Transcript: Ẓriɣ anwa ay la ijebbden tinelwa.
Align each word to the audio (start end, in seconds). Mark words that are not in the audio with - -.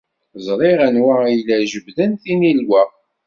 Ẓriɣ 0.45 0.79
anwa 0.87 1.15
ay 1.27 1.37
la 1.47 1.55
ijebbden 1.63 2.11
tinelwa. 2.23 2.83